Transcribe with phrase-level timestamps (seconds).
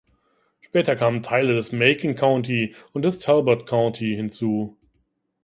[0.61, 4.75] Später kamen Teile des Macon County und des Talbot County hinzu.